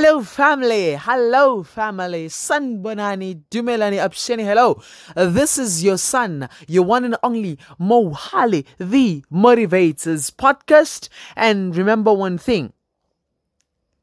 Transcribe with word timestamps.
Hello, 0.00 0.22
family. 0.22 0.94
Hello, 0.94 1.64
family. 1.64 2.28
Sanibonani, 2.28 3.42
Dumelani, 3.50 3.96
Absheni. 3.96 4.44
Hello. 4.44 4.80
This 5.16 5.58
is 5.58 5.82
your 5.82 5.98
son, 5.98 6.48
your 6.68 6.84
one 6.84 7.04
and 7.04 7.16
only 7.24 7.58
Mohale, 7.80 8.64
the 8.78 9.24
Motivators 9.32 10.30
podcast. 10.30 11.08
And 11.34 11.74
remember 11.74 12.12
one 12.12 12.38
thing. 12.38 12.72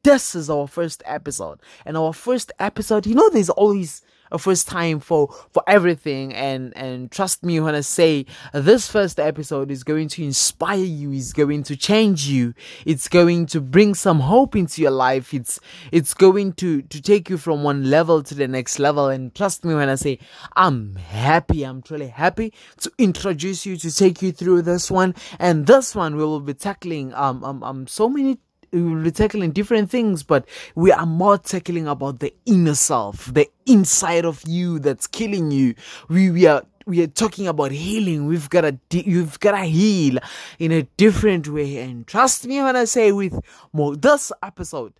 This 0.02 0.34
is 0.34 0.50
our 0.50 0.68
first 0.68 1.02
episode. 1.06 1.60
And 1.86 1.96
our 1.96 2.12
first 2.12 2.52
episode, 2.58 3.06
you 3.06 3.14
know, 3.14 3.30
there's 3.30 3.48
always 3.48 4.02
a 4.32 4.38
first 4.38 4.68
time 4.68 5.00
for 5.00 5.28
for 5.52 5.62
everything. 5.66 6.34
And 6.34 6.76
and 6.76 7.10
trust 7.10 7.44
me 7.44 7.60
when 7.60 7.74
i 7.74 7.80
say 7.80 8.26
this 8.52 8.88
first 8.90 9.18
episode 9.20 9.70
is 9.70 9.84
going 9.84 10.08
to 10.08 10.24
inspire 10.24 10.78
you 10.78 11.12
is 11.12 11.32
going 11.32 11.62
to 11.64 11.76
change 11.76 12.26
you. 12.26 12.54
It's 12.84 13.08
going 13.08 13.46
to 13.46 13.60
bring 13.60 13.94
some 13.94 14.20
hope 14.20 14.56
into 14.56 14.82
your 14.82 14.90
life. 14.90 15.32
It's 15.34 15.60
it's 15.92 16.14
going 16.14 16.54
to 16.54 16.82
to 16.82 17.02
take 17.02 17.30
you 17.30 17.38
from 17.38 17.62
one 17.62 17.90
level 17.90 18.22
to 18.22 18.34
the 18.34 18.48
next 18.48 18.78
level. 18.78 19.08
And 19.08 19.34
trust 19.34 19.64
me 19.64 19.74
when 19.74 19.88
i 19.88 19.94
say 19.94 20.18
i'm 20.56 20.96
happy. 20.96 21.64
I'm 21.64 21.82
truly 21.82 22.08
happy 22.08 22.52
to 22.80 22.92
introduce 22.98 23.66
you 23.66 23.76
to 23.76 23.94
take 23.94 24.22
you 24.22 24.32
through 24.32 24.62
this 24.62 24.90
one. 24.90 25.14
And 25.38 25.66
this 25.66 25.94
one 25.94 26.16
we 26.16 26.24
will 26.24 26.40
be 26.40 26.54
tackling 26.54 27.14
um 27.14 27.44
um, 27.44 27.62
um 27.62 27.86
so 27.86 28.08
many 28.08 28.38
we 28.72 28.82
will 28.82 29.02
be 29.02 29.10
tackling 29.10 29.52
different 29.52 29.90
things, 29.90 30.22
but 30.22 30.46
we 30.74 30.92
are 30.92 31.06
more 31.06 31.38
tackling 31.38 31.88
about 31.88 32.20
the 32.20 32.32
inner 32.44 32.74
self, 32.74 33.32
the 33.32 33.48
inside 33.66 34.24
of 34.24 34.42
you 34.46 34.78
that's 34.78 35.06
killing 35.06 35.50
you. 35.50 35.74
We, 36.08 36.30
we 36.30 36.46
are 36.46 36.62
we 36.86 37.02
are 37.02 37.08
talking 37.08 37.48
about 37.48 37.72
healing. 37.72 38.26
We've 38.26 38.48
got 38.48 38.60
to 38.60 38.78
you've 38.90 39.40
got 39.40 39.52
to 39.52 39.64
heal 39.64 40.18
in 40.58 40.72
a 40.72 40.82
different 40.96 41.48
way. 41.48 41.78
And 41.78 42.06
trust 42.06 42.46
me 42.46 42.62
when 42.62 42.76
I 42.76 42.84
say 42.84 43.12
with 43.12 43.38
more 43.72 43.96
this 43.96 44.30
episode, 44.42 44.92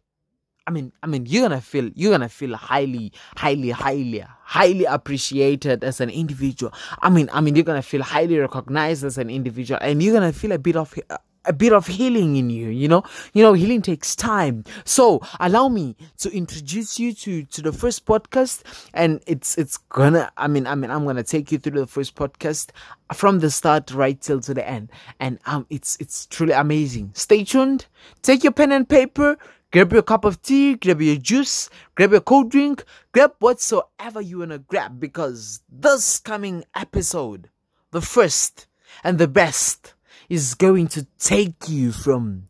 I 0.67 0.73
mean, 0.73 0.92
I 1.01 1.06
mean, 1.06 1.27
you're 1.27 1.48
gonna 1.48 1.61
feel 1.61 1.91
you're 1.95 2.11
gonna 2.11 2.28
feel 2.28 2.56
highly, 2.56 3.12
highly, 3.37 3.70
highly, 3.70 4.25
highly 4.42 4.84
appreciated 4.84 5.84
as 5.84 6.01
an 6.01 6.11
individual. 6.11 6.73
I 7.01 7.08
mean, 7.08 7.30
I 7.33 7.41
mean, 7.41 7.55
you're 7.55 7.64
gonna 7.64 7.83
feel 7.83 8.03
highly 8.03 8.36
recognized 8.36 9.05
as 9.05 9.17
an 9.17 9.30
individual, 9.30 9.78
and 9.80 10.03
you're 10.03 10.14
gonna 10.14 10.33
feel 10.33 10.51
a 10.51 10.58
bit 10.58 10.75
of 10.75 10.92
uh, 11.08 11.19
a 11.47 11.52
bit 11.52 11.72
of 11.72 11.86
healing 11.86 12.36
in 12.36 12.50
you 12.50 12.69
you 12.69 12.89
know? 12.89 13.02
You 13.33 13.42
know 13.42 13.52
healing 13.52 13.83
takes 13.83 14.14
time. 14.14 14.64
So 14.84 15.20
allow 15.41 15.69
me 15.69 15.97
to 16.19 16.30
introduce 16.34 16.98
you 16.98 17.12
to 17.14 17.44
to 17.44 17.62
the 17.62 17.72
first 17.72 18.05
podcast 18.06 18.62
and 18.94 19.22
it's 19.27 19.56
it's 19.58 19.77
gonna 19.77 20.30
i 20.36 20.47
mean 20.47 20.67
i 20.67 20.74
mean 20.74 20.91
i'm 20.91 21.05
gonna 21.05 21.22
take 21.22 21.50
you 21.52 21.58
through 21.58 21.80
the 21.80 21.86
first 21.86 22.14
podcast 22.14 22.70
from 23.14 23.41
the 23.41 23.50
start 23.50 23.91
right 23.92 24.20
till 24.20 24.41
to 24.41 24.55
the 24.55 24.69
end. 24.69 24.91
And 25.20 25.39
um 25.47 25.67
it's 25.70 25.97
it's 26.00 26.27
truly 26.27 26.52
amazing. 26.52 27.12
Stay 27.14 27.44
tuned. 27.44 27.86
Take 28.22 28.42
your 28.44 28.52
pen 28.52 28.72
and 28.72 28.89
paper 28.89 29.39
grab 29.72 29.92
your 29.92 30.02
cup 30.02 30.24
of 30.24 30.41
tea 30.42 30.74
grab 30.77 31.02
your 31.02 31.17
juice 31.17 31.69
grab 31.97 32.12
your 32.12 32.20
cold 32.20 32.50
drink 32.50 32.84
grab 33.12 33.33
whatsoever 33.41 34.20
you 34.20 34.39
wanna 34.39 34.58
grab 34.58 35.00
because 35.00 35.61
this 35.69 36.20
coming 36.20 36.64
episode 36.74 37.50
the 37.91 38.00
first 38.00 38.69
and 39.02 39.19
the 39.19 39.28
best 39.28 39.95
is 40.28 40.55
going 40.55 40.88
to 40.88 41.06
take 41.19 41.69
you 41.69 41.92
from 41.92 42.48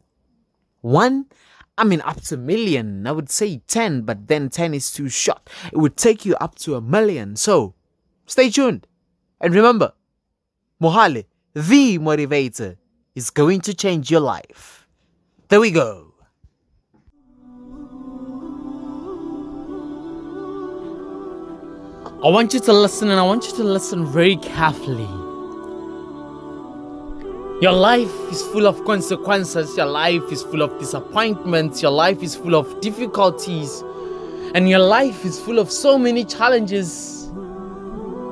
one 0.81 1.27
I 1.79 1.85
mean, 1.85 2.01
up 2.03 2.21
to 2.23 2.37
a 2.37 2.39
million. 2.39 3.07
I 3.07 3.13
would 3.13 3.31
say 3.31 3.61
10, 3.67 4.03
but 4.03 4.29
then 4.29 4.49
10 4.49 4.73
is 4.73 4.91
too 4.91 5.09
short. 5.09 5.49
It 5.73 5.77
would 5.77 5.97
take 5.97 6.25
you 6.25 6.35
up 6.37 6.55
to 6.61 6.75
a 6.75 6.81
million. 6.81 7.37
So, 7.37 7.75
stay 8.25 8.49
tuned. 8.49 8.87
And 9.41 9.55
remember, 9.55 9.93
Mohale, 10.81 11.27
the 11.53 11.99
motivator, 11.99 12.77
is 13.15 13.31
going 13.31 13.61
to 13.63 13.75
change 13.75 14.11
your 14.11 14.21
life. 14.21 14.87
There 15.49 15.61
we 15.61 15.71
go. 15.71 16.15
I 22.25 22.31
want 22.31 22.55
you 22.55 22.61
to 22.61 22.73
listen 22.73 23.11
and 23.11 23.21
I 23.21 23.23
want 23.23 23.45
you 23.47 23.53
to 23.57 23.65
listen 23.65 24.07
very 24.07 24.37
carefully. 24.37 25.26
Your 27.59 27.73
life 27.73 28.13
is 28.31 28.43
full 28.43 28.67
of 28.67 28.85
consequences, 28.85 29.79
your 29.79 29.87
life 29.87 30.31
is 30.31 30.43
full 30.43 30.61
of 30.61 30.79
disappointments, 30.79 31.81
your 31.81 31.91
life 31.91 32.23
is 32.23 32.37
full 32.37 32.55
of 32.55 32.83
difficulties, 32.83 33.83
and 34.55 34.69
your 34.69 34.81
life 34.81 35.25
is 35.25 35.41
full 35.41 35.59
of 35.59 35.73
so 35.73 35.97
many 35.97 36.23
challenges 36.23 37.31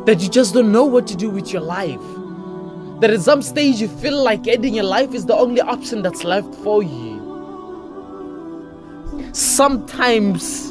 that 0.04 0.18
you 0.20 0.28
just 0.28 0.52
don't 0.52 0.70
know 0.70 0.84
what 0.84 1.06
to 1.06 1.16
do 1.16 1.30
with 1.30 1.54
your 1.54 1.62
life. 1.62 2.02
That 3.00 3.12
at 3.12 3.22
some 3.22 3.40
stage 3.40 3.80
you 3.80 3.88
feel 3.88 4.22
like 4.22 4.46
ending 4.46 4.74
your 4.74 4.84
life 4.84 5.14
is 5.14 5.24
the 5.24 5.34
only 5.34 5.62
option 5.62 6.02
that's 6.02 6.22
left 6.22 6.54
for 6.56 6.82
you. 6.82 7.14
Sometimes 9.32 10.70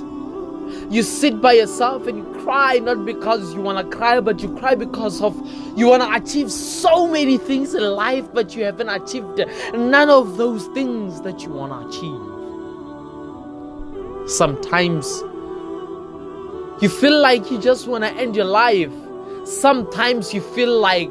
you 0.93 1.01
sit 1.01 1.41
by 1.41 1.53
yourself 1.53 2.05
and 2.05 2.19
you 2.19 2.32
cry 2.43 2.79
not 2.79 3.05
because 3.05 3.53
you 3.53 3.61
want 3.61 3.77
to 3.89 3.97
cry, 3.97 4.19
but 4.19 4.41
you 4.41 4.55
cry 4.57 4.75
because 4.75 5.21
of 5.21 5.35
you 5.75 5.87
want 5.87 6.03
to 6.03 6.13
achieve 6.13 6.51
so 6.51 7.07
many 7.07 7.37
things 7.37 7.73
in 7.73 7.83
life, 7.83 8.25
but 8.33 8.55
you 8.55 8.63
haven't 8.63 8.89
achieved 8.89 9.41
none 9.73 10.09
of 10.09 10.37
those 10.37 10.67
things 10.67 11.21
that 11.21 11.41
you 11.41 11.49
want 11.49 11.71
to 11.71 11.87
achieve. 11.87 12.19
Sometimes 14.29 15.23
you 16.81 16.89
feel 16.89 17.19
like 17.21 17.49
you 17.49 17.59
just 17.59 17.87
want 17.87 18.03
to 18.03 18.11
end 18.11 18.35
your 18.35 18.45
life. 18.45 18.91
Sometimes 19.45 20.33
you 20.33 20.41
feel 20.41 20.79
like 20.79 21.09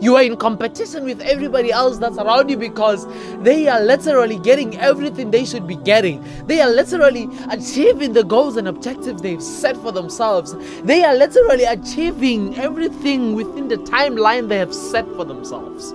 you 0.00 0.16
are 0.16 0.22
in 0.22 0.36
competition 0.36 1.04
with 1.04 1.20
everybody 1.22 1.72
else 1.72 1.98
that's 1.98 2.18
around 2.18 2.48
you 2.48 2.56
because 2.56 3.06
they 3.42 3.68
are 3.68 3.80
literally 3.80 4.38
getting 4.38 4.78
everything 4.78 5.30
they 5.30 5.44
should 5.44 5.66
be 5.66 5.76
getting. 5.76 6.24
They 6.46 6.60
are 6.60 6.70
literally 6.70 7.28
achieving 7.50 8.12
the 8.12 8.24
goals 8.24 8.56
and 8.56 8.68
objectives 8.68 9.22
they've 9.22 9.42
set 9.42 9.76
for 9.76 9.92
themselves. 9.92 10.54
They 10.82 11.02
are 11.04 11.14
literally 11.14 11.64
achieving 11.64 12.56
everything 12.56 13.34
within 13.34 13.68
the 13.68 13.78
timeline 13.78 14.48
they 14.48 14.58
have 14.58 14.74
set 14.74 15.06
for 15.16 15.24
themselves 15.24 15.94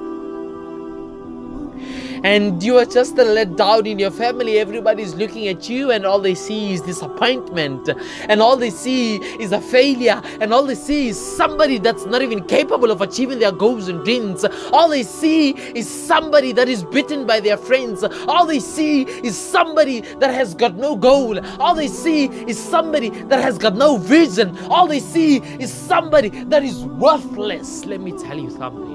and 2.23 2.61
you 2.61 2.77
are 2.77 2.85
just 2.85 3.15
let 3.15 3.55
down 3.55 3.85
in 3.85 3.99
your 3.99 4.11
family. 4.11 4.59
Everybody's 4.59 5.15
looking 5.15 5.47
at 5.47 5.69
you, 5.69 5.91
and 5.91 6.05
all 6.05 6.19
they 6.19 6.35
see 6.35 6.73
is 6.73 6.81
disappointment, 6.81 7.89
and 8.29 8.41
all 8.41 8.57
they 8.57 8.69
see 8.69 9.17
is 9.41 9.51
a 9.51 9.61
failure, 9.61 10.21
and 10.39 10.53
all 10.53 10.63
they 10.63 10.75
see 10.75 11.09
is 11.09 11.19
somebody 11.37 11.77
that's 11.77 12.05
not 12.05 12.21
even 12.21 12.43
capable 12.45 12.91
of 12.91 13.01
achieving 13.01 13.39
their 13.39 13.51
goals 13.51 13.87
and 13.87 14.03
dreams. 14.03 14.45
All 14.71 14.89
they 14.89 15.03
see 15.03 15.51
is 15.75 15.89
somebody 15.89 16.51
that 16.53 16.69
is 16.69 16.83
bitten 16.83 17.25
by 17.25 17.39
their 17.39 17.57
friends. 17.57 18.03
All 18.27 18.45
they 18.45 18.59
see 18.59 19.03
is 19.03 19.37
somebody 19.37 20.01
that 20.19 20.33
has 20.33 20.53
got 20.53 20.75
no 20.75 20.95
goal. 20.95 21.39
All 21.59 21.73
they 21.75 21.87
see 21.87 22.25
is 22.25 22.59
somebody 22.59 23.09
that 23.09 23.41
has 23.41 23.57
got 23.57 23.75
no 23.75 23.97
vision. 23.97 24.57
All 24.69 24.87
they 24.87 24.99
see 24.99 25.37
is 25.59 25.71
somebody 25.73 26.29
that 26.29 26.63
is 26.63 26.83
worthless. 26.85 27.85
Let 27.85 28.01
me 28.01 28.11
tell 28.11 28.37
you 28.37 28.49
something. 28.51 28.91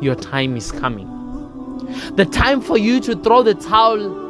Your 0.00 0.14
time 0.14 0.56
is 0.56 0.70
coming 0.70 1.17
the 2.14 2.24
time 2.26 2.60
for 2.60 2.76
you 2.78 3.00
to 3.00 3.16
throw 3.16 3.42
the 3.42 3.54
towel, 3.54 4.26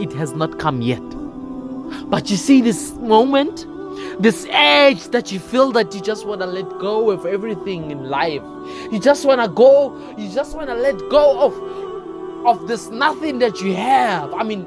it 0.00 0.12
has 0.12 0.32
not 0.32 0.58
come 0.58 0.82
yet. 0.82 1.02
But 2.10 2.30
you 2.30 2.36
see, 2.36 2.60
this 2.60 2.92
moment, 2.94 3.66
this 4.22 4.46
edge 4.50 5.08
that 5.08 5.32
you 5.32 5.40
feel 5.40 5.72
that 5.72 5.94
you 5.94 6.00
just 6.00 6.26
want 6.26 6.40
to 6.40 6.46
let 6.46 6.68
go 6.80 7.10
of 7.10 7.26
everything 7.26 7.90
in 7.90 8.08
life. 8.08 8.42
You 8.92 9.00
just 9.00 9.24
want 9.24 9.40
to 9.40 9.48
go, 9.48 9.96
you 10.16 10.30
just 10.30 10.54
want 10.54 10.68
to 10.68 10.74
let 10.74 10.98
go 11.10 11.40
of 11.40 11.78
of 12.46 12.68
this 12.68 12.88
nothing 12.88 13.40
that 13.40 13.60
you 13.60 13.74
have. 13.74 14.32
I 14.32 14.42
mean, 14.42 14.66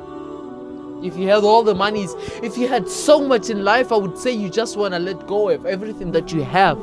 if 1.04 1.16
you 1.18 1.28
had 1.30 1.44
all 1.44 1.64
the 1.64 1.74
monies, 1.74 2.14
if 2.44 2.58
you 2.58 2.68
had 2.68 2.90
so 2.90 3.22
much 3.26 3.50
in 3.50 3.64
life, 3.64 3.92
I 3.92 3.96
would 3.96 4.18
say 4.18 4.32
you 4.32 4.50
just 4.50 4.78
want 4.78 4.94
to 4.94 5.00
let 5.00 5.26
go 5.26 5.50
of 5.50 5.66
everything 5.66 6.12
that 6.12 6.32
you 6.32 6.44
have 6.44 6.78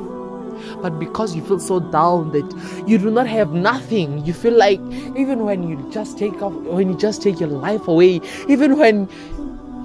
but 0.81 0.99
because 0.99 1.35
you 1.35 1.43
feel 1.43 1.59
so 1.59 1.79
down 1.79 2.31
that 2.31 2.83
you 2.87 2.97
do 2.97 3.09
not 3.09 3.27
have 3.27 3.51
nothing 3.53 4.23
you 4.25 4.33
feel 4.33 4.53
like 4.53 4.79
even 5.15 5.45
when 5.45 5.67
you 5.67 5.89
just 5.91 6.17
take 6.17 6.41
off 6.41 6.53
when 6.53 6.89
you 6.89 6.97
just 6.97 7.21
take 7.21 7.39
your 7.39 7.49
life 7.49 7.87
away 7.87 8.21
even 8.47 8.77
when 8.77 9.07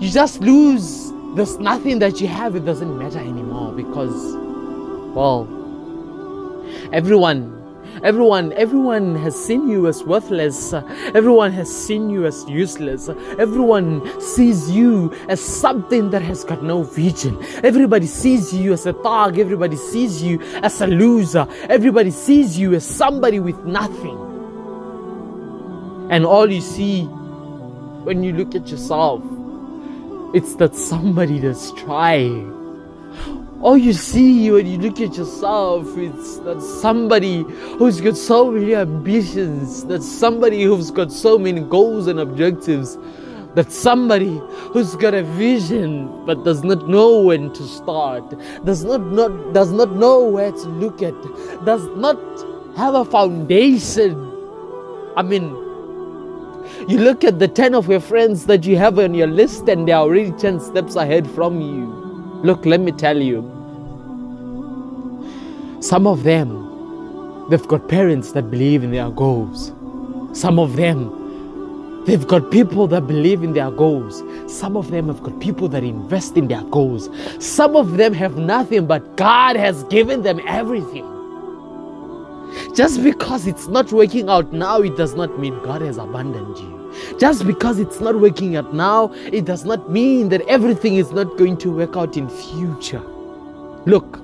you 0.01 0.11
just 0.11 0.41
lose 0.41 1.13
there's 1.37 1.59
nothing 1.59 1.99
that 1.99 2.21
you 2.21 2.29
have 2.29 2.55
it 2.57 2.65
doesn't 2.65 2.97
matter 2.99 3.19
anymore 3.19 3.73
because 3.73 4.35
well 5.15 5.49
everyone 6.93 7.54
Everyone, 8.03 8.53
everyone 8.55 9.15
has 9.17 9.35
seen 9.35 9.69
you 9.69 9.87
as 9.87 10.03
worthless. 10.03 10.73
Everyone 11.15 11.53
has 11.53 11.71
seen 11.75 12.11
you 12.11 12.27
as 12.27 12.45
useless. 12.49 13.09
Everyone 13.39 14.21
sees 14.21 14.71
you 14.71 15.13
as 15.29 15.41
something 15.41 16.11
that 16.11 16.23
has 16.23 16.45
got 16.45 16.63
no 16.63 16.83
vision. 16.83 17.39
Everybody 17.63 18.07
sees 18.07 18.53
you 18.53 18.73
as 18.73 18.87
a 18.87 18.93
thug. 18.93 19.39
Everybody 19.39 19.77
sees 19.77 20.23
you 20.23 20.41
as 20.63 20.81
a 20.81 20.87
loser. 20.87 21.47
Everybody 21.69 22.11
sees 22.11 22.59
you 22.59 22.75
as 22.75 22.85
somebody 22.85 23.39
with 23.41 23.65
nothing. 23.65 24.19
And 26.11 26.27
all 26.27 26.51
you 26.51 26.61
see 26.61 27.05
when 27.05 28.23
you 28.23 28.33
look 28.33 28.55
at 28.55 28.69
yourself, 28.69 29.23
it's 30.35 30.57
that 30.57 30.75
somebody 30.75 31.39
that's 31.39 31.71
trying 31.73 32.53
all 33.65 33.79
you 33.79 33.95
see 33.95 34.51
when 34.51 34.67
you 34.67 34.77
look 34.77 35.01
at 35.01 35.17
yourself 35.17 35.97
is 35.97 36.39
that 36.41 36.61
somebody 36.61 37.45
who's 37.79 37.99
got 37.99 38.15
so 38.15 38.51
many 38.51 38.75
ambitions, 38.75 39.87
that 39.87 40.03
somebody 40.03 40.65
who's 40.65 40.91
got 40.91 41.11
so 41.11 41.39
many 41.39 41.63
goals 41.63 42.07
and 42.07 42.21
objectives, 42.21 42.99
that 43.55 43.73
somebody 43.73 44.39
who's 44.75 44.95
got 44.97 45.15
a 45.15 45.23
vision 45.23 46.27
but 46.27 46.45
does 46.45 46.63
not 46.63 46.87
know 46.91 47.23
when 47.23 47.51
to 47.55 47.63
start, 47.63 48.39
does 48.67 48.85
not, 48.85 49.01
not 49.01 49.55
does 49.55 49.73
not 49.73 49.97
know 49.97 50.29
where 50.29 50.53
to 50.53 50.69
look 50.69 51.01
at, 51.01 51.15
does 51.65 51.87
not 51.97 52.21
have 52.77 52.95
a 52.95 53.05
foundation. 53.07 54.13
I 55.17 55.23
mean, 55.23 55.45
you 56.87 56.99
look 56.99 57.25
at 57.25 57.39
the 57.39 57.49
10 57.49 57.75
of 57.75 57.89
your 57.89 58.01
friends 58.01 58.45
that 58.45 58.67
you 58.67 58.77
have 58.77 58.99
on 58.99 59.15
your 59.15 59.29
list 59.29 59.69
and 59.69 59.89
they're 59.89 59.97
already 59.97 60.33
10 60.33 60.61
steps 60.61 60.97
ahead 60.97 61.27
from 61.31 61.63
you. 61.63 61.87
Look, 62.43 62.67
let 62.67 62.81
me 62.81 62.93
tell 62.93 63.17
you. 63.17 63.54
Some 65.85 66.07
of 66.07 66.23
them, 66.23 67.49
they've 67.51 67.69
got 67.69 67.89
parents 67.89 68.33
that 68.33 68.51
believe 68.51 68.83
in 68.83 68.91
their 68.91 69.11
goals. 69.11 69.71
Some 70.33 70.59
of 70.59 70.77
them, 70.77 71.21
They've 72.07 72.27
got 72.27 72.51
people 72.51 72.87
that 72.89 73.07
believe 73.07 73.43
in 73.43 73.55
their 73.55 73.71
goals. 73.71 74.23
Some 74.47 74.77
of 74.77 74.91
them 74.91 75.07
have 75.07 75.23
got 75.23 75.41
people 75.41 75.69
that 75.69 75.83
invest 75.83 76.37
in 76.37 76.49
their 76.49 76.63
goals. 76.65 77.09
Some 77.39 77.77
of 77.77 77.97
them 77.97 78.13
have 78.13 78.37
nothing, 78.37 78.87
but 78.87 79.17
God 79.17 79.57
has 79.57 79.85
given 79.85 80.21
them 80.23 80.39
everything. 80.47 81.07
Just 82.77 83.03
because 83.03 83.47
it's 83.47 83.69
not 83.69 83.91
working 83.91 84.29
out 84.29 84.53
now, 84.53 84.83
it 84.83 84.99
does 84.99 85.15
not 85.15 85.39
mean 85.39 85.59
God 85.63 85.81
has 85.81 85.97
abandoned 85.97 86.59
you. 86.59 86.93
Just 87.19 87.47
because 87.47 87.79
it's 87.79 88.01
not 88.01 88.21
working 88.21 88.55
out 88.57 88.75
now, 88.75 89.11
it 89.33 89.47
does 89.47 89.65
not 89.65 89.91
mean 89.91 90.29
that 90.29 90.43
everything 90.43 90.97
is 90.97 91.11
not 91.11 91.39
going 91.39 91.57
to 91.59 91.71
work 91.71 91.97
out 91.97 92.19
in 92.19 92.29
future. 92.29 93.03
Look, 93.87 94.24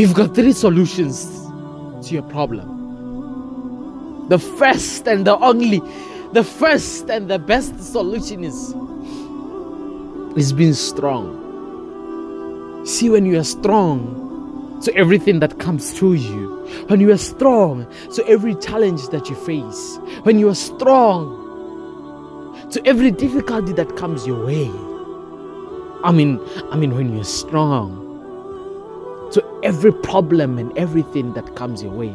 you've 0.00 0.14
got 0.14 0.34
three 0.34 0.52
solutions 0.52 1.26
to 2.06 2.14
your 2.14 2.22
problem 2.24 2.80
the 4.30 4.38
first 4.38 5.08
and 5.08 5.26
the 5.26 5.36
only, 5.38 5.82
the 6.32 6.44
first 6.44 7.10
and 7.10 7.28
the 7.28 7.38
best 7.40 7.76
solution 7.82 8.44
is 8.44 8.74
is 10.36 10.52
being 10.52 10.74
strong. 10.74 11.36
See, 12.86 13.10
when 13.10 13.26
you 13.26 13.40
are 13.40 13.44
strong, 13.44 14.80
to 14.84 14.94
everything 14.94 15.40
that 15.40 15.58
comes 15.58 15.92
through 15.92 16.12
you, 16.12 16.64
when 16.86 17.00
you 17.00 17.10
are 17.10 17.18
strong, 17.18 17.88
to 18.14 18.24
every 18.28 18.54
challenge 18.54 19.08
that 19.08 19.28
you 19.28 19.34
face, 19.34 19.98
when 20.22 20.38
you 20.38 20.48
are 20.48 20.54
strong, 20.54 21.36
to 22.70 22.80
every 22.86 23.10
difficulty 23.10 23.72
that 23.72 23.96
comes 23.96 24.28
your 24.28 24.46
way. 24.46 24.70
I 26.04 26.12
mean, 26.12 26.38
I 26.70 26.76
mean, 26.76 26.94
when 26.94 27.12
you're 27.12 27.24
strong, 27.24 28.09
every 29.62 29.92
problem 29.92 30.58
and 30.58 30.76
everything 30.76 31.32
that 31.34 31.56
comes 31.56 31.82
your 31.82 31.92
way 31.92 32.14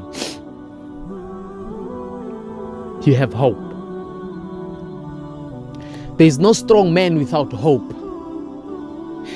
you 3.07 3.15
have 3.15 3.33
hope. 3.33 3.59
There 6.17 6.27
is 6.27 6.39
no 6.39 6.53
strong 6.53 6.93
man 6.93 7.17
without 7.17 7.51
hope. 7.51 7.93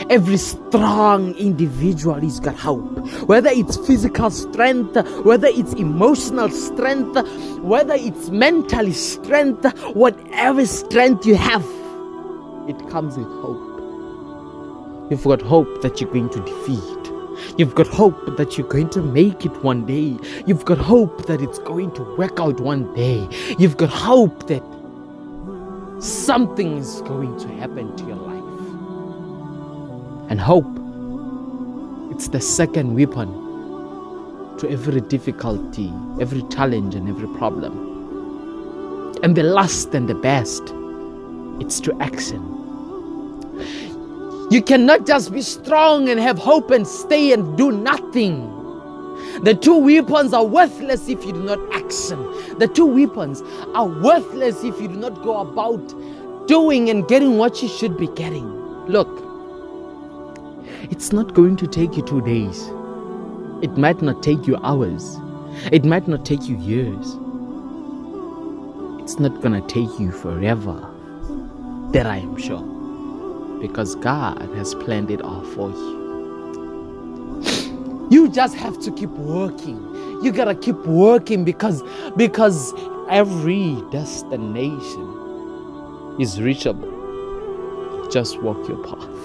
Every 0.10 0.38
strong 0.38 1.36
individual 1.36 2.20
has 2.22 2.40
got 2.40 2.56
hope. 2.56 2.98
Whether 3.28 3.50
it's 3.50 3.76
physical 3.86 4.30
strength, 4.30 4.96
whether 5.24 5.48
it's 5.48 5.74
emotional 5.74 6.50
strength, 6.50 7.18
whether 7.60 7.96
it's 7.96 8.30
mental 8.30 8.92
strength, 8.94 9.66
whatever 9.94 10.66
strength 10.66 11.26
you 11.26 11.36
have, 11.36 11.66
it 12.68 12.90
comes 12.90 13.18
with 13.18 13.28
hope. 13.28 13.66
You've 15.12 15.24
got 15.24 15.42
hope 15.42 15.82
that 15.82 16.00
you're 16.00 16.12
going 16.12 16.30
to 16.30 16.40
defeat. 16.40 16.99
You've 17.60 17.76
got 17.76 17.88
hope 17.88 18.38
that 18.38 18.58
you're 18.58 18.70
going 18.70 18.90
to 18.92 19.02
make 19.02 19.46
it 19.46 19.52
one 19.66 19.86
day. 19.86 20.18
You've 20.46 20.64
got 20.64 20.78
hope 20.78 21.26
that 21.26 21.42
it's 21.42 21.60
going 21.60 21.92
to 21.96 22.16
work 22.16 22.40
out 22.40 22.62
one 22.62 22.94
day. 22.94 23.28
You've 23.58 23.76
got 23.76 23.90
hope 23.90 24.48
that 24.48 24.64
something 26.00 26.78
is 26.78 27.02
going 27.02 27.38
to 27.38 27.50
happen 27.56 27.94
to 27.98 28.06
your 28.06 28.16
life. 28.16 28.40
And 30.32 30.40
hope, 30.40 30.74
it's 32.16 32.30
the 32.30 32.40
second 32.40 32.96
weapon 32.96 33.28
to 34.60 34.70
every 34.70 35.02
difficulty, 35.02 35.92
every 36.22 36.44
challenge, 36.44 36.96
and 36.96 37.10
every 37.10 37.28
problem. 37.38 39.18
And 39.22 39.36
the 39.36 39.44
last 39.44 39.94
and 39.94 40.08
the 40.08 40.16
best, 40.16 40.64
it's 41.60 41.82
to 41.82 41.94
action. 42.02 42.59
You 44.50 44.64
cannot 44.64 45.06
just 45.06 45.32
be 45.32 45.44
strong 45.44 46.10
and 46.10 46.20
have 46.20 46.40
hope 46.40 46.72
and 46.72 46.88
stay 46.88 47.34
and 47.34 47.56
do 47.56 47.72
nothing. 47.72 48.42
The 49.44 49.54
two 49.54 49.78
weapons 49.78 50.34
are 50.34 50.44
worthless 50.44 51.08
if 51.08 51.24
you 51.24 51.34
do 51.34 51.44
not 51.44 51.60
action. 51.76 52.18
The 52.58 52.68
two 52.68 52.88
weapons 52.88 53.44
are 53.76 53.86
worthless 53.86 54.64
if 54.64 54.82
you 54.82 54.88
do 54.88 54.96
not 54.96 55.22
go 55.22 55.38
about 55.38 56.48
doing 56.48 56.90
and 56.90 57.08
getting 57.08 57.38
what 57.38 57.62
you 57.62 57.70
should 57.70 57.96
be 57.96 58.08
getting. 58.16 58.48
Look, 58.88 59.08
it's 60.90 61.14
not 61.14 61.36
going 61.36 61.56
to 61.58 61.68
take 61.68 61.96
you 61.96 62.02
two 62.02 62.22
days. 62.22 62.72
It 63.62 63.78
might 63.78 64.02
not 64.02 64.24
take 64.24 64.48
you 64.48 64.58
hours. 64.64 65.16
It 65.72 65.86
might 65.86 66.08
not 66.08 66.26
take 66.26 66.50
you 66.50 66.58
years. 66.58 67.18
It's 69.04 69.20
not 69.20 69.42
going 69.44 69.62
to 69.62 69.68
take 69.68 70.00
you 70.00 70.12
forever. 70.12 70.90
That 71.92 72.08
I 72.08 72.18
am 72.18 72.36
sure 72.36 72.79
because 73.60 73.96
God 73.96 74.42
has 74.56 74.76
planned 74.76 75.12
it 75.12 75.22
all 75.22 75.44
for 75.44 75.70
you. 75.72 76.00
You 78.12 78.28
just 78.30 78.56
have 78.56 78.80
to 78.80 78.92
keep 78.92 79.12
working. 79.12 79.78
You 80.24 80.32
gotta 80.32 80.56
keep 80.56 80.78
working 80.88 81.46
because 81.46 81.84
because 82.18 82.74
every 83.10 83.82
destination 83.92 85.16
is 86.20 86.42
reachable. 86.42 86.90
Just 88.12 88.42
walk 88.42 88.68
your 88.68 88.84
path. 88.84 89.20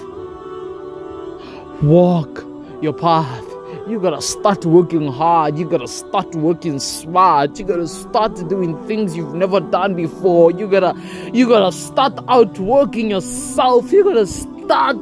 Walk 1.83 2.45
your 2.81 2.93
path. 2.93 3.44
You 3.87 3.99
gotta 3.99 4.19
start 4.19 4.65
working 4.65 5.11
hard. 5.11 5.59
You 5.59 5.69
gotta 5.69 5.87
start 5.87 6.33
working 6.35 6.79
smart. 6.79 7.59
You 7.59 7.65
gotta 7.65 7.87
start 7.87 8.35
doing 8.49 8.75
things 8.87 9.15
you've 9.15 9.35
never 9.35 9.59
done 9.59 9.93
before. 9.93 10.49
You 10.49 10.67
gotta 10.67 10.95
you 11.31 11.47
gotta 11.47 11.71
start 11.71 12.13
outworking 12.27 13.11
yourself. 13.11 13.91
You 13.91 14.03
gotta 14.03 14.25
start 14.25 14.97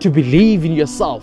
to 0.00 0.10
believe 0.10 0.64
in 0.64 0.72
yourself. 0.72 1.22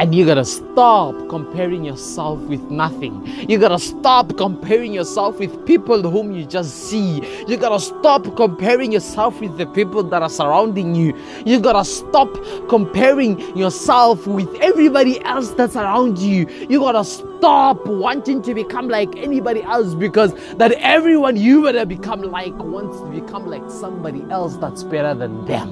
And 0.00 0.14
you 0.14 0.24
gotta 0.24 0.46
stop 0.46 1.14
comparing 1.28 1.84
yourself 1.84 2.38
with 2.48 2.62
nothing. 2.70 3.22
You 3.50 3.58
gotta 3.58 3.78
stop 3.78 4.34
comparing 4.38 4.94
yourself 4.94 5.38
with 5.38 5.66
people 5.66 6.10
whom 6.10 6.32
you 6.32 6.46
just 6.46 6.88
see. 6.88 7.20
You 7.46 7.58
gotta 7.58 7.78
stop 7.78 8.34
comparing 8.34 8.92
yourself 8.92 9.38
with 9.42 9.58
the 9.58 9.66
people 9.66 10.02
that 10.04 10.22
are 10.22 10.30
surrounding 10.30 10.94
you. 10.94 11.14
You 11.44 11.60
gotta 11.60 11.84
stop 11.84 12.34
comparing 12.70 13.54
yourself 13.54 14.26
with 14.26 14.48
everybody 14.62 15.20
else 15.20 15.50
that's 15.50 15.76
around 15.76 16.16
you. 16.16 16.48
You 16.70 16.80
gotta 16.80 17.04
stop 17.04 17.86
wanting 17.86 18.40
to 18.44 18.54
become 18.54 18.88
like 18.88 19.14
anybody 19.16 19.62
else 19.64 19.94
because 19.94 20.32
that 20.54 20.72
everyone 20.78 21.36
you 21.36 21.60
wanna 21.60 21.84
become 21.84 22.22
like 22.22 22.56
wants 22.56 22.98
to 23.00 23.20
become 23.20 23.50
like 23.50 23.70
somebody 23.70 24.24
else 24.30 24.56
that's 24.56 24.82
better 24.82 25.12
than 25.14 25.44
them. 25.44 25.68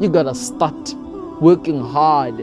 You 0.00 0.08
gotta 0.08 0.36
start 0.36 0.94
working 1.42 1.80
hard 1.80 2.38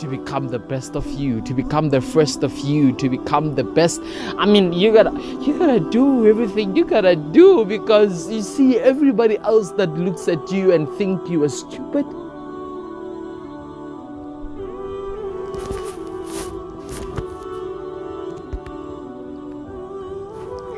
to 0.00 0.06
become 0.06 0.48
the 0.48 0.58
best 0.58 0.96
of 0.96 1.06
you, 1.12 1.40
to 1.42 1.54
become 1.54 1.90
the 1.90 2.00
first 2.00 2.42
of 2.42 2.56
you, 2.58 2.92
to 2.96 3.08
become 3.08 3.54
the 3.54 3.64
best. 3.64 4.00
I 4.36 4.46
mean, 4.46 4.72
you 4.72 4.92
gotta 4.92 5.12
you 5.40 5.58
gotta 5.58 5.80
do 5.80 6.26
everything 6.26 6.76
you 6.76 6.84
gotta 6.84 7.16
do 7.16 7.64
because 7.64 8.30
you 8.30 8.42
see 8.42 8.78
everybody 8.78 9.38
else 9.38 9.70
that 9.72 9.90
looks 9.94 10.28
at 10.28 10.50
you 10.50 10.72
and 10.72 10.88
think 10.98 11.28
you 11.28 11.44
are 11.44 11.48
stupid. 11.48 12.04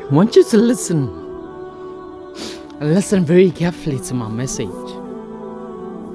I 0.09 0.13
want 0.13 0.35
you 0.35 0.43
to 0.43 0.57
listen. 0.57 1.17
Listen 2.79 3.23
very 3.23 3.51
carefully 3.51 3.99
to 3.99 4.13
my 4.13 4.27
message. 4.27 4.67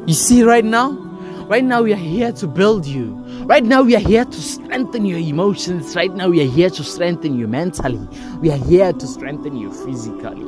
You 0.06 0.14
see, 0.14 0.42
right 0.42 0.64
now, 0.64 1.05
Right 1.48 1.62
now, 1.62 1.82
we 1.82 1.92
are 1.92 1.96
here 1.96 2.32
to 2.32 2.46
build 2.48 2.84
you. 2.86 3.14
Right 3.44 3.62
now, 3.62 3.82
we 3.82 3.94
are 3.94 4.00
here 4.00 4.24
to 4.24 4.42
strengthen 4.42 5.04
your 5.04 5.20
emotions. 5.20 5.94
Right 5.94 6.12
now, 6.12 6.28
we 6.28 6.42
are 6.42 6.50
here 6.50 6.68
to 6.68 6.82
strengthen 6.82 7.38
you 7.38 7.46
mentally. 7.46 8.04
We 8.40 8.50
are 8.50 8.58
here 8.58 8.92
to 8.92 9.06
strengthen 9.06 9.56
you 9.56 9.72
physically. 9.72 10.42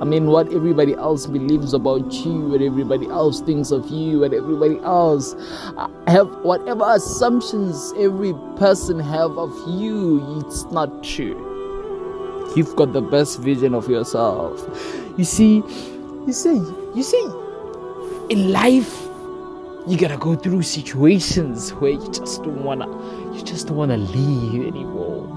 I 0.00 0.04
mean, 0.04 0.26
what 0.26 0.52
everybody 0.52 0.94
else 0.94 1.26
believes 1.26 1.74
about 1.74 2.12
you, 2.12 2.48
what 2.48 2.60
everybody 2.60 3.06
else 3.06 3.40
thinks 3.40 3.70
of 3.70 3.88
you, 3.88 4.18
what 4.18 4.34
everybody 4.34 4.80
else 4.80 5.34
uh, 5.76 5.88
have, 6.08 6.28
whatever 6.38 6.84
assumptions 6.88 7.92
every 7.96 8.34
person 8.56 8.98
have 8.98 9.38
of 9.38 9.52
you, 9.68 10.40
it's 10.40 10.64
not 10.72 11.04
true. 11.04 12.52
You've 12.56 12.74
got 12.74 12.92
the 12.92 13.00
best 13.00 13.38
vision 13.38 13.74
of 13.74 13.88
yourself. 13.88 14.60
You 15.16 15.24
see, 15.24 15.62
you 16.26 16.32
see, 16.32 16.56
you 16.96 17.02
see, 17.04 17.30
in 18.30 18.52
life, 18.52 19.02
you 19.86 19.98
gotta 19.98 20.16
go 20.16 20.34
through 20.34 20.62
situations 20.62 21.72
where 21.74 21.92
you 21.92 22.10
just 22.10 22.42
don't 22.42 22.64
wanna, 22.64 22.86
you 23.34 23.42
just 23.42 23.68
don't 23.68 23.76
wanna 23.76 23.98
leave 23.98 24.66
anymore. 24.66 25.28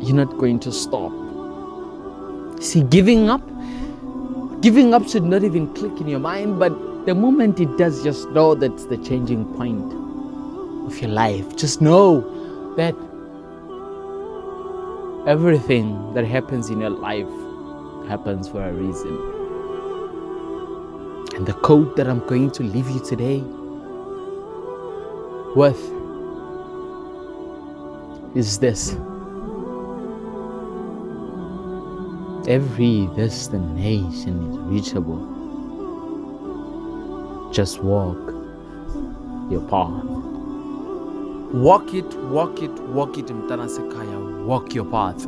You're 0.00 0.16
not 0.16 0.38
going 0.38 0.58
to 0.60 0.72
stop. 0.72 1.12
See, 2.62 2.82
giving 2.82 3.28
up, 3.28 3.42
giving 4.62 4.94
up 4.94 5.06
should 5.08 5.24
not 5.24 5.44
even 5.44 5.72
click 5.74 6.00
in 6.00 6.08
your 6.08 6.20
mind, 6.20 6.58
but 6.58 6.70
the 7.06 7.14
moment 7.14 7.60
it 7.60 7.76
does, 7.76 8.02
just 8.02 8.28
know 8.30 8.54
that's 8.54 8.86
the 8.86 8.96
changing 8.98 9.44
point 9.56 9.92
of 10.86 10.98
your 11.00 11.10
life. 11.10 11.56
Just 11.56 11.80
know 11.82 12.20
that 12.76 12.94
everything 15.28 16.14
that 16.14 16.24
happens 16.24 16.70
in 16.70 16.80
your 16.80 16.90
life 16.90 17.28
happens 18.08 18.48
for 18.48 18.62
a 18.62 18.72
reason. 18.72 19.39
And 21.40 21.48
the 21.48 21.54
quote 21.54 21.96
that 21.96 22.06
I'm 22.06 22.20
going 22.26 22.50
to 22.50 22.62
leave 22.62 22.90
you 22.90 23.00
today 23.00 23.42
with 25.56 25.80
is 28.36 28.58
this 28.58 28.94
Every 32.46 33.08
destination 33.16 34.50
is 34.50 34.58
reachable. 34.58 35.24
Just 37.54 37.82
walk 37.82 38.18
your 39.50 39.62
path. 39.62 40.04
Walk 41.54 41.94
it, 41.94 42.14
walk 42.28 42.60
it, 42.60 42.70
walk 42.90 43.16
it, 43.16 43.28
Mtana 43.28 43.66
Sekaya. 43.66 44.44
Walk 44.44 44.74
your 44.74 44.84
path. 44.84 45.24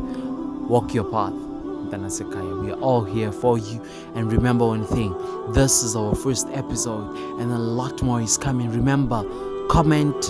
Walk 0.69 0.92
your 0.92 1.04
path. 1.04 1.51
We 1.93 2.71
are 2.71 2.81
all 2.81 3.05
here 3.05 3.31
for 3.31 3.59
you. 3.59 3.85
And 4.15 4.33
remember 4.33 4.67
one 4.67 4.87
thing 4.87 5.15
this 5.53 5.83
is 5.83 5.95
our 5.95 6.15
first 6.15 6.49
episode, 6.49 7.15
and 7.39 7.53
a 7.53 7.59
lot 7.59 8.03
more 8.03 8.21
is 8.21 8.39
coming. 8.39 8.71
Remember, 8.71 9.23
comment, 9.69 10.25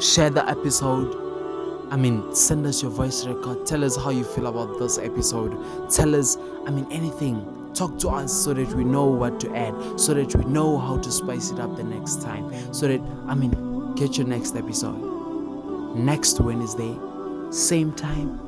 share 0.00 0.30
the 0.30 0.48
episode. 0.48 1.16
I 1.90 1.96
mean, 1.96 2.32
send 2.34 2.66
us 2.66 2.82
your 2.82 2.92
voice 2.92 3.26
record. 3.26 3.66
Tell 3.66 3.82
us 3.82 3.96
how 3.96 4.10
you 4.10 4.22
feel 4.22 4.46
about 4.46 4.78
this 4.78 4.96
episode. 4.98 5.58
Tell 5.90 6.14
us, 6.14 6.36
I 6.66 6.70
mean, 6.70 6.86
anything 6.92 7.56
talk 7.74 7.98
to 7.98 8.08
us 8.08 8.32
so 8.32 8.52
that 8.52 8.68
we 8.74 8.84
know 8.84 9.06
what 9.06 9.38
to 9.40 9.54
add 9.56 9.74
so 9.98 10.12
that 10.12 10.34
we 10.34 10.44
know 10.44 10.76
how 10.76 10.98
to 10.98 11.10
spice 11.10 11.52
it 11.52 11.60
up 11.60 11.76
the 11.76 11.84
next 11.84 12.20
time 12.20 12.52
so 12.74 12.88
that 12.88 13.00
i 13.28 13.34
mean 13.34 13.94
get 13.94 14.18
your 14.18 14.26
next 14.26 14.56
episode 14.56 14.98
next 15.94 16.40
wednesday 16.40 16.98
same 17.52 17.92
time 17.92 18.40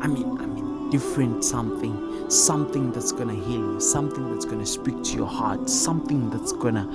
i 0.00 0.06
mean 0.06 0.38
i 0.38 0.46
mean 0.46 0.51
different 0.92 1.44
something 1.44 1.94
something 2.30 2.92
that's 2.92 3.12
gonna 3.12 3.34
heal 3.34 3.64
you 3.72 3.80
something 3.80 4.32
that's 4.32 4.44
gonna 4.44 4.66
speak 4.66 5.02
to 5.02 5.16
your 5.16 5.26
heart 5.26 5.68
something 5.68 6.30
that's 6.30 6.52
gonna 6.52 6.86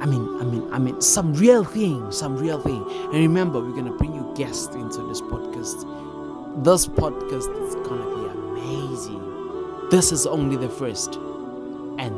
I 0.00 0.06
mean, 0.06 0.28
I 0.40 0.44
mean, 0.44 0.68
I 0.72 0.78
mean, 0.78 1.00
some 1.00 1.32
real 1.34 1.64
thing, 1.64 2.10
some 2.12 2.36
real 2.36 2.60
thing. 2.60 2.84
And 3.04 3.14
remember, 3.14 3.60
we're 3.60 3.74
gonna 3.76 3.96
bring 3.96 4.12
you 4.14 4.30
guests 4.36 4.74
into 4.74 5.00
this 5.08 5.22
podcast. 5.22 5.86
This 6.62 6.86
podcast 6.86 7.48
is 7.66 7.74
gonna 7.88 8.04
be 8.04 8.24
amazing. 8.38 9.88
This 9.90 10.12
is 10.12 10.26
only 10.26 10.56
the 10.56 10.68
first, 10.68 11.14
and 11.98 12.14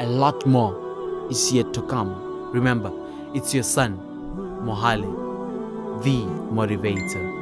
a 0.00 0.06
lot 0.06 0.46
more 0.46 1.26
is 1.30 1.52
yet 1.52 1.72
to 1.74 1.82
come. 1.82 2.14
Remember, 2.52 2.92
it's 3.34 3.52
your 3.52 3.64
son, 3.64 3.98
Mohale, 4.62 5.10
the 6.04 6.22
motivator. 6.54 7.33